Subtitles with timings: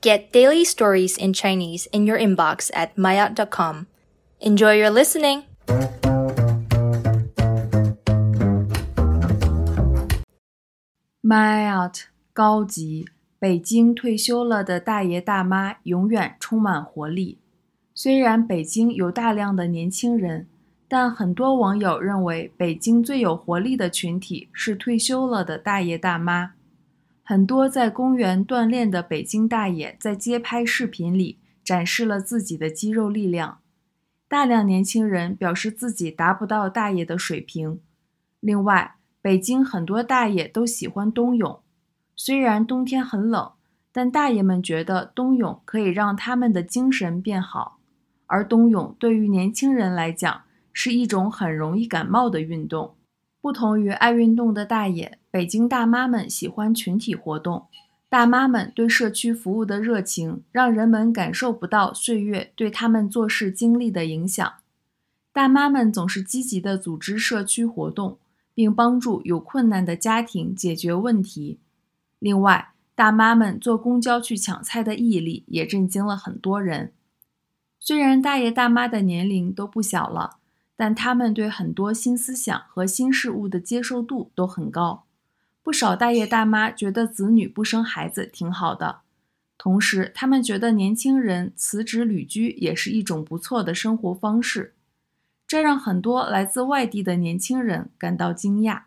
[0.00, 3.87] Get daily stories in Chinese in your inbox at maya.com.
[4.39, 5.43] Enjoy your listening!
[11.23, 13.05] Mayat 高级，
[13.37, 17.37] 北京退休了的大爷大妈永远充满活力。
[17.93, 20.47] 虽然北京有大量的年轻人，
[20.87, 26.53] 但很多网友认为北京最有活力的群体是退休了的大爷大妈。
[27.31, 33.59] 很多在公园锻炼的北京大爷在街拍视频里展示了自己的肌肉力量。
[34.27, 37.79] 大量年轻人表示自己达不到大爷的水平。
[38.41, 41.61] 另外，北京很多大爷都喜欢冬泳，
[42.17, 43.53] 虽然冬天很冷，
[43.93, 47.79] 但大爷们觉得冬泳可以让他们的精神变好。
[48.25, 50.41] 而冬泳对于年轻人来讲
[50.73, 52.97] 是一种很容易感冒的运动。
[53.41, 57.65] 不同于爱运动的大爷，北京大妈们喜欢群体活动。
[58.07, 64.53] 大妈们对社区服务的热情，让人们感受不到岁月对他们做事经历的影响。
[65.33, 68.19] 大妈们总是积极地组织社区活动。
[68.53, 71.57] 并帮助有困难的家庭解决问题。
[72.19, 76.91] 另外，大妈们坐公交去抢菜的毅力也震惊了很多人。
[77.79, 80.37] 虽然大爷大妈的年龄都不小了，
[80.81, 85.03] 但他们对很多新思想和新事物的接受度都很高。
[85.61, 89.01] 不少大爷大妈觉得子女不生孩子挺好的，
[89.59, 94.73] 同时他们觉得年轻人辞职旅居也是一种不错的生活方式。
[95.45, 98.85] 这让很多来自外地的年轻人感到惊讶。